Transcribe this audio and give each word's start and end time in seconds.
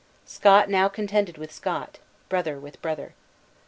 Scot 0.25 0.67
now 0.67 0.89
contended 0.89 1.37
with 1.37 1.51
Scot, 1.51 1.99
brother 2.27 2.59
with 2.59 2.81
brother. 2.81 3.13